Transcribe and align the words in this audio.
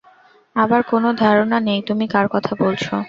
আমার 0.55 0.81
কোন 0.83 1.03
ধারণা 1.15 1.57
নেই 1.59 1.79
তুমি 1.87 2.05
কার 2.07 2.27
কথা 2.27 2.53
বলছ। 2.55 2.83